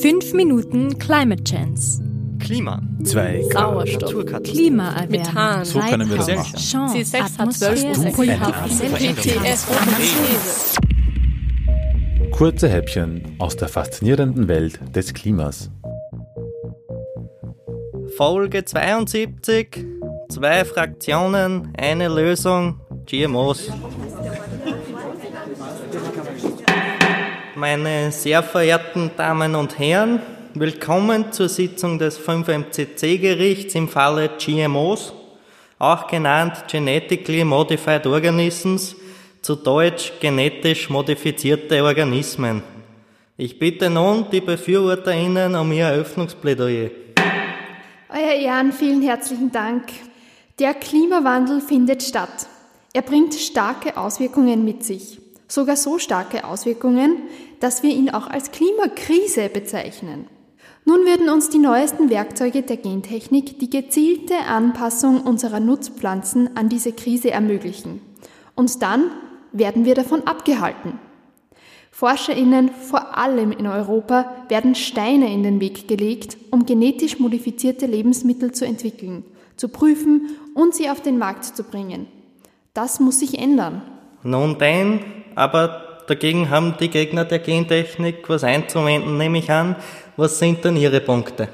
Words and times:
Fünf 0.00 0.32
Minuten 0.32 0.98
Climate 0.98 1.42
Chance. 1.44 2.02
Klima. 2.38 2.80
Zwei 3.04 3.42
Sauerstoff. 3.52 4.02
Naturkatastrophe. 4.02 4.58
Klimaerwärmung. 4.58 5.10
Methan. 5.10 5.64
So 5.64 5.80
können 5.80 6.08
wir 6.08 6.16
das 6.18 6.28
machen. 6.28 6.56
Chance, 6.56 6.96
C6 6.96 7.20
hat 7.20 7.30
Atmosphäre, 7.38 7.92
12 7.92 8.14
Politik, 8.14 9.16
GTS 9.16 9.66
These. 9.96 10.78
Kurze 12.30 12.68
Häppchen 12.68 13.36
aus 13.38 13.56
der 13.56 13.68
faszinierenden 13.68 14.46
Welt 14.48 14.78
des 14.94 15.12
Klimas. 15.12 15.70
Folge 18.16 18.64
72. 18.64 19.84
Zwei 20.28 20.64
Fraktionen, 20.64 21.72
eine 21.76 22.08
Lösung. 22.08 22.80
GMOs. 23.06 23.70
Meine 27.58 28.12
sehr 28.12 28.44
verehrten 28.44 29.10
Damen 29.16 29.56
und 29.56 29.80
Herren, 29.80 30.22
willkommen 30.54 31.32
zur 31.32 31.48
Sitzung 31.48 31.98
des 31.98 32.16
5MCC-Gerichts 32.16 33.74
im 33.74 33.88
Falle 33.88 34.30
GMOs, 34.38 35.12
auch 35.80 36.06
genannt 36.06 36.66
Genetically 36.70 37.42
Modified 37.42 38.06
Organisms, 38.06 38.94
zu 39.42 39.56
Deutsch 39.56 40.12
genetisch 40.20 40.88
modifizierte 40.88 41.82
Organismen. 41.82 42.62
Ich 43.36 43.58
bitte 43.58 43.90
nun 43.90 44.26
die 44.30 44.40
BefürworterInnen 44.40 45.56
um 45.56 45.72
ihr 45.72 45.86
Eröffnungsplädoyer. 45.86 46.90
Euer 48.08 48.34
Ehren, 48.34 48.72
vielen 48.72 49.02
herzlichen 49.02 49.50
Dank. 49.50 49.82
Der 50.60 50.74
Klimawandel 50.74 51.60
findet 51.60 52.04
statt. 52.04 52.46
Er 52.92 53.02
bringt 53.02 53.34
starke 53.34 53.96
Auswirkungen 53.96 54.64
mit 54.64 54.84
sich. 54.84 55.18
Sogar 55.48 55.76
so 55.76 55.98
starke 55.98 56.44
Auswirkungen, 56.44 57.16
dass 57.58 57.82
wir 57.82 57.90
ihn 57.90 58.10
auch 58.10 58.26
als 58.26 58.52
Klimakrise 58.52 59.48
bezeichnen. 59.48 60.26
Nun 60.84 61.04
würden 61.04 61.28
uns 61.28 61.50
die 61.50 61.58
neuesten 61.58 62.08
Werkzeuge 62.10 62.62
der 62.62 62.76
Gentechnik 62.76 63.58
die 63.58 63.68
gezielte 63.68 64.38
Anpassung 64.46 65.20
unserer 65.22 65.60
Nutzpflanzen 65.60 66.56
an 66.56 66.68
diese 66.68 66.92
Krise 66.92 67.30
ermöglichen. 67.30 68.00
Und 68.54 68.82
dann 68.82 69.10
werden 69.52 69.84
wir 69.84 69.94
davon 69.94 70.26
abgehalten. 70.26 70.98
ForscherInnen, 71.90 72.70
vor 72.70 73.18
allem 73.18 73.52
in 73.52 73.66
Europa, 73.66 74.32
werden 74.48 74.74
Steine 74.74 75.32
in 75.32 75.42
den 75.42 75.60
Weg 75.60 75.88
gelegt, 75.88 76.36
um 76.50 76.64
genetisch 76.64 77.18
modifizierte 77.18 77.86
Lebensmittel 77.86 78.52
zu 78.52 78.64
entwickeln, 78.64 79.24
zu 79.56 79.68
prüfen 79.68 80.30
und 80.54 80.74
sie 80.74 80.88
auf 80.90 81.00
den 81.00 81.18
Markt 81.18 81.44
zu 81.44 81.64
bringen. 81.64 82.06
Das 82.72 83.00
muss 83.00 83.18
sich 83.18 83.38
ändern. 83.38 83.82
Nun 84.22 84.58
denn, 84.58 85.00
aber 85.38 86.02
dagegen 86.08 86.50
haben 86.50 86.74
die 86.80 86.90
Gegner 86.90 87.24
der 87.24 87.38
Gentechnik 87.38 88.28
was 88.28 88.42
einzuwenden, 88.42 89.16
nehme 89.16 89.38
ich 89.38 89.50
an. 89.50 89.76
Was 90.16 90.40
sind 90.40 90.64
denn 90.64 90.76
Ihre 90.76 91.00
Punkte? 91.00 91.48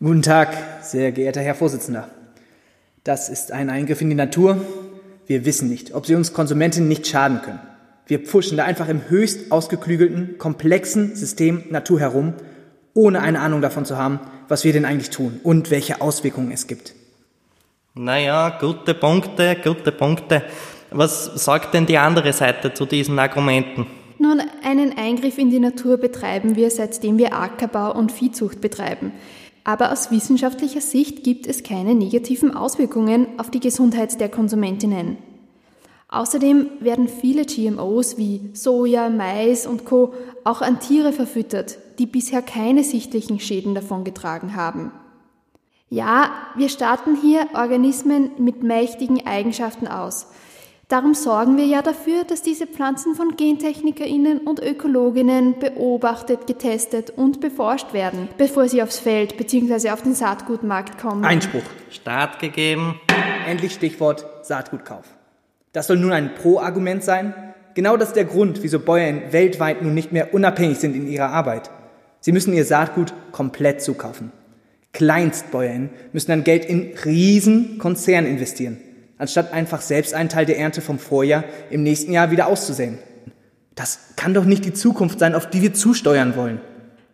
Guten 0.00 0.22
Tag, 0.22 0.56
sehr 0.82 1.12
geehrter 1.12 1.40
Herr 1.40 1.54
Vorsitzender. 1.54 2.08
Das 3.04 3.28
ist 3.28 3.52
ein 3.52 3.70
Eingriff 3.70 4.00
in 4.00 4.10
die 4.10 4.16
Natur. 4.16 4.60
Wir 5.28 5.44
wissen 5.44 5.68
nicht, 5.68 5.94
ob 5.94 6.04
sie 6.04 6.16
uns 6.16 6.32
Konsumentinnen 6.32 6.88
nicht 6.88 7.06
schaden 7.06 7.42
können. 7.42 7.60
Wir 8.08 8.18
pfuschen 8.18 8.56
da 8.56 8.64
einfach 8.64 8.88
im 8.88 9.08
höchst 9.08 9.52
ausgeklügelten, 9.52 10.36
komplexen 10.38 11.14
System 11.14 11.62
Natur 11.70 12.00
herum, 12.00 12.34
ohne 12.92 13.20
eine 13.20 13.38
Ahnung 13.38 13.62
davon 13.62 13.84
zu 13.84 13.96
haben, 13.96 14.18
was 14.48 14.64
wir 14.64 14.72
denn 14.72 14.84
eigentlich 14.84 15.10
tun 15.10 15.38
und 15.44 15.70
welche 15.70 16.00
Auswirkungen 16.00 16.50
es 16.50 16.66
gibt. 16.66 16.94
Naja, 17.94 18.58
gute 18.60 18.94
Punkte, 18.94 19.56
gute 19.62 19.92
Punkte. 19.92 20.42
Was 20.94 21.44
sagt 21.44 21.74
denn 21.74 21.86
die 21.86 21.98
andere 21.98 22.32
Seite 22.32 22.74
zu 22.74 22.86
diesen 22.86 23.18
Argumenten? 23.18 23.86
Nun, 24.18 24.40
einen 24.62 24.96
Eingriff 24.96 25.38
in 25.38 25.50
die 25.50 25.58
Natur 25.58 25.96
betreiben 25.96 26.54
wir, 26.54 26.70
seitdem 26.70 27.18
wir 27.18 27.34
Ackerbau 27.34 27.92
und 27.96 28.12
Viehzucht 28.12 28.60
betreiben. 28.60 29.12
Aber 29.64 29.92
aus 29.92 30.10
wissenschaftlicher 30.10 30.80
Sicht 30.80 31.24
gibt 31.24 31.46
es 31.46 31.62
keine 31.62 31.94
negativen 31.94 32.54
Auswirkungen 32.54 33.26
auf 33.38 33.50
die 33.50 33.60
Gesundheit 33.60 34.20
der 34.20 34.28
Konsumentinnen. 34.28 35.18
Außerdem 36.08 36.68
werden 36.80 37.08
viele 37.08 37.46
GMOs 37.46 38.18
wie 38.18 38.50
Soja, 38.52 39.08
Mais 39.08 39.66
und 39.66 39.84
Co. 39.86 40.12
auch 40.44 40.60
an 40.60 40.78
Tiere 40.78 41.12
verfüttert, 41.12 41.78
die 41.98 42.06
bisher 42.06 42.42
keine 42.42 42.84
sichtlichen 42.84 43.40
Schäden 43.40 43.74
davongetragen 43.74 44.54
haben. 44.54 44.92
Ja, 45.88 46.30
wir 46.54 46.68
starten 46.68 47.16
hier 47.20 47.46
Organismen 47.54 48.30
mit 48.38 48.62
mächtigen 48.62 49.26
Eigenschaften 49.26 49.86
aus. 49.86 50.26
Darum 50.92 51.14
sorgen 51.14 51.56
wir 51.56 51.64
ja 51.64 51.80
dafür, 51.80 52.24
dass 52.24 52.42
diese 52.42 52.66
Pflanzen 52.66 53.14
von 53.14 53.34
GentechnikerInnen 53.34 54.40
und 54.40 54.60
Ökologinnen 54.60 55.58
beobachtet, 55.58 56.46
getestet 56.46 57.08
und 57.08 57.40
beforscht 57.40 57.94
werden, 57.94 58.28
bevor 58.36 58.68
sie 58.68 58.82
aufs 58.82 58.98
Feld 58.98 59.38
bzw. 59.38 59.88
auf 59.88 60.02
den 60.02 60.14
Saatgutmarkt 60.14 61.00
kommen. 61.00 61.24
Einspruch. 61.24 61.62
Start 61.88 62.40
gegeben. 62.40 63.00
Endlich 63.48 63.72
Stichwort 63.72 64.26
Saatgutkauf. 64.42 65.06
Das 65.72 65.86
soll 65.86 65.96
nun 65.96 66.12
ein 66.12 66.34
Pro-Argument 66.34 67.02
sein. 67.02 67.32
Genau 67.72 67.96
das 67.96 68.08
ist 68.08 68.16
der 68.16 68.26
Grund, 68.26 68.62
wieso 68.62 68.78
Bäuer 68.78 69.32
weltweit 69.32 69.80
nun 69.80 69.94
nicht 69.94 70.12
mehr 70.12 70.34
unabhängig 70.34 70.76
sind 70.76 70.94
in 70.94 71.10
ihrer 71.10 71.30
Arbeit. 71.30 71.70
Sie 72.20 72.32
müssen 72.32 72.52
ihr 72.52 72.66
Saatgut 72.66 73.14
komplett 73.32 73.80
zukaufen. 73.80 74.30
Kleinstbäuerinnen 74.92 75.88
müssen 76.12 76.32
dann 76.32 76.44
Geld 76.44 76.66
in 76.66 76.92
riesen 77.06 77.78
Konzernen 77.78 78.30
investieren, 78.30 78.76
anstatt 79.22 79.52
einfach 79.52 79.80
selbst 79.80 80.14
einen 80.14 80.28
Teil 80.28 80.46
der 80.46 80.58
Ernte 80.58 80.80
vom 80.80 80.98
Vorjahr 80.98 81.44
im 81.70 81.84
nächsten 81.84 82.12
Jahr 82.12 82.32
wieder 82.32 82.48
auszusäen. 82.48 82.98
Das 83.76 84.00
kann 84.16 84.34
doch 84.34 84.44
nicht 84.44 84.64
die 84.64 84.72
Zukunft 84.72 85.20
sein, 85.20 85.36
auf 85.36 85.48
die 85.48 85.62
wir 85.62 85.74
zusteuern 85.74 86.34
wollen. 86.34 86.60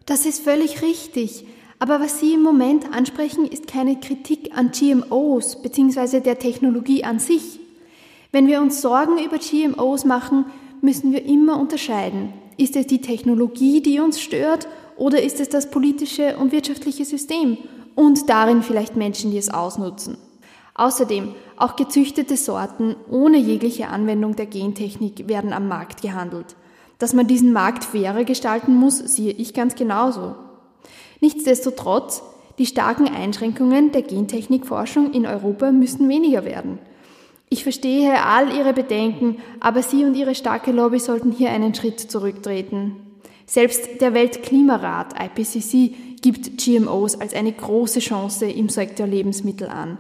Das 0.07 0.25
ist 0.25 0.43
völlig 0.43 0.81
richtig. 0.81 1.45
Aber 1.79 2.01
was 2.01 2.19
Sie 2.19 2.33
im 2.33 2.43
Moment 2.43 2.87
ansprechen, 2.95 3.45
ist 3.45 3.67
keine 3.67 4.01
Kritik 4.01 4.57
an 4.57 4.71
GMOs 4.71 5.61
bzw. 5.61 6.21
der 6.21 6.39
Technologie 6.39 7.05
an 7.05 7.19
sich. 7.19 7.61
Wenn 8.33 8.47
wir 8.47 8.63
uns 8.63 8.81
Sorgen 8.81 9.23
über 9.23 9.37
GMOs 9.37 10.07
machen, 10.07 10.47
müssen 10.81 11.13
wir 11.13 11.27
immer 11.27 11.61
unterscheiden. 11.61 12.33
Ist 12.57 12.75
es 12.75 12.87
die 12.87 13.03
Technologie, 13.03 13.83
die 13.83 14.01
uns 14.01 14.19
stört, 14.19 14.67
oder 14.97 15.23
ist 15.23 15.41
es 15.41 15.51
das 15.51 15.71
politische 15.71 16.39
und 16.39 16.53
wirtschaftliche 16.53 17.05
System 17.05 17.59
und 17.95 18.31
darin 18.31 18.63
vielleicht 18.63 18.97
Menschen, 18.97 19.31
die 19.31 19.39
es 19.39 19.51
ausnutzen? 19.51 20.17
Außerdem, 20.79 21.35
auch 21.57 21.75
gezüchtete 21.75 22.37
Sorten 22.37 22.95
ohne 23.11 23.37
jegliche 23.37 23.89
Anwendung 23.89 24.37
der 24.37 24.47
Gentechnik 24.47 25.29
werden 25.29 25.53
am 25.53 25.67
Markt 25.67 26.03
gehandelt. 26.03 26.55
Dass 26.99 27.15
man 27.15 27.27
diesen 27.27 27.53
Markt 27.53 27.85
fairer 27.85 28.23
gestalten 28.23 28.77
muss, 28.77 28.99
sehe 28.99 29.33
ich 29.33 29.55
ganz 29.55 29.75
genauso. 29.75 30.37
Nichtsdestotrotz, 31.21 32.23
die 32.59 32.67
starken 32.67 33.09
Einschränkungen 33.09 33.91
der 33.91 34.03
Gentechnikforschung 34.03 35.13
in 35.13 35.27
Europa 35.27 35.73
müssen 35.73 36.09
weniger 36.09 36.45
werden. 36.45 36.79
Ich 37.51 37.65
verstehe 37.65 38.23
all 38.25 38.55
Ihre 38.55 38.73
Bedenken, 38.73 39.39
aber 39.59 39.83
Sie 39.83 40.05
und 40.05 40.15
Ihre 40.15 40.37
starke 40.37 40.71
Lobby 40.71 41.01
sollten 41.01 41.33
hier 41.33 41.51
einen 41.51 41.75
Schritt 41.75 41.99
zurücktreten. 41.99 42.97
Selbst 43.47 44.01
der 44.01 44.15
Weltklimarat 44.15 45.15
IPCC 45.21 46.21
gibt 46.23 46.59
GMOs 46.59 47.21
als 47.21 47.35
eine 47.35 47.53
große 47.53 47.99
Chance 47.99 48.47
im 48.49 48.69
Sektor 48.69 49.09
Lebensmittel 49.09 49.69
an. 49.69 49.99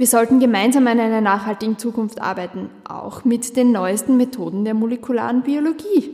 Wir 0.00 0.06
sollten 0.06 0.40
gemeinsam 0.40 0.86
an 0.86 0.98
einer 0.98 1.20
nachhaltigen 1.20 1.76
Zukunft 1.76 2.22
arbeiten, 2.22 2.70
auch 2.88 3.26
mit 3.26 3.54
den 3.54 3.70
neuesten 3.70 4.16
Methoden 4.16 4.64
der 4.64 4.72
molekularen 4.72 5.42
Biologie. 5.42 6.08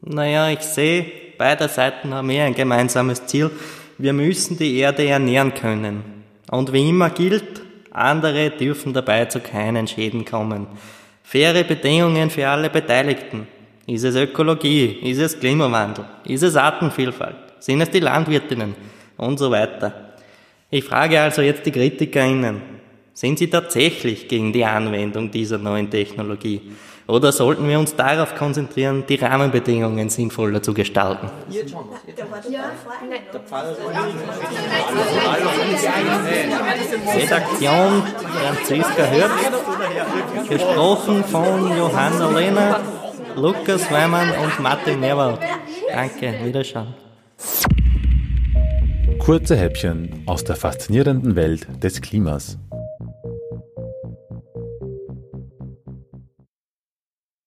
Naja, 0.00 0.48
ich 0.48 0.60
sehe, 0.60 1.04
beide 1.36 1.68
Seiten 1.68 2.14
haben 2.14 2.30
eh 2.30 2.40
ein 2.40 2.54
gemeinsames 2.54 3.26
Ziel. 3.26 3.50
Wir 3.98 4.14
müssen 4.14 4.56
die 4.56 4.78
Erde 4.78 5.06
ernähren 5.06 5.52
können. 5.52 6.24
Und 6.50 6.72
wie 6.72 6.88
immer 6.88 7.10
gilt, 7.10 7.60
andere 7.90 8.48
dürfen 8.48 8.94
dabei 8.94 9.26
zu 9.26 9.40
keinen 9.40 9.86
Schäden 9.86 10.24
kommen. 10.24 10.66
Faire 11.22 11.64
Bedingungen 11.64 12.30
für 12.30 12.48
alle 12.48 12.70
Beteiligten. 12.70 13.46
Ist 13.86 14.04
es 14.04 14.16
Ökologie? 14.16 14.86
Ist 15.02 15.18
es 15.18 15.38
Klimawandel? 15.38 16.06
Ist 16.24 16.44
es 16.44 16.56
Artenvielfalt? 16.56 17.36
Sind 17.58 17.82
es 17.82 17.90
die 17.90 18.00
Landwirtinnen? 18.00 18.74
Und 19.18 19.38
so 19.38 19.50
weiter. 19.50 20.14
Ich 20.70 20.84
frage 20.84 21.20
also 21.20 21.42
jetzt 21.42 21.66
die 21.66 21.72
KritikerInnen. 21.72 22.77
Sind 23.18 23.36
sie 23.40 23.50
tatsächlich 23.50 24.28
gegen 24.28 24.52
die 24.52 24.64
Anwendung 24.64 25.28
dieser 25.32 25.58
neuen 25.58 25.90
Technologie? 25.90 26.60
Oder 27.08 27.32
sollten 27.32 27.68
wir 27.68 27.76
uns 27.76 27.96
darauf 27.96 28.36
konzentrieren, 28.36 29.02
die 29.08 29.16
Rahmenbedingungen 29.16 30.08
sinnvoller 30.08 30.62
zu 30.62 30.72
gestalten? 30.72 31.28
Redaktion 37.16 38.02
Franziska 38.38 39.10
Hürth, 39.10 40.48
gesprochen 40.48 41.24
von 41.24 41.76
Johanna 41.76 42.38
Lehner, 42.38 42.80
Lukas 43.34 43.90
Weimann 43.90 44.30
und 44.30 44.60
Martin 44.60 45.00
Merwald. 45.00 45.40
Danke, 45.92 46.38
Wiederschauen. 46.44 46.94
Kurze 49.18 49.56
Häppchen 49.56 50.22
aus 50.26 50.44
der 50.44 50.54
faszinierenden 50.54 51.34
Welt 51.34 51.66
des 51.82 52.00
Klimas. 52.00 52.56